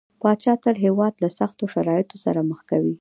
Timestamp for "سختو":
1.39-1.65